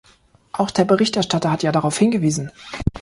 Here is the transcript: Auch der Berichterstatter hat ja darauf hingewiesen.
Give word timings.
Auch 0.53 0.71
der 0.71 0.83
Berichterstatter 0.85 1.51
hat 1.51 1.61
ja 1.61 1.71
darauf 1.71 1.95
hingewiesen. 1.99 2.49